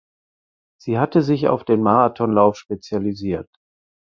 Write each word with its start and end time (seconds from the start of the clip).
Sie 0.81 0.97
hatte 0.97 1.21
sich 1.21 1.47
auf 1.47 1.63
den 1.63 1.83
Marathonlauf 1.83 2.57
spezialisiert. 2.57 3.47